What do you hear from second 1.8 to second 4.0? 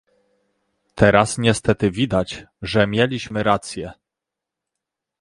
widać, że mieliśmy rację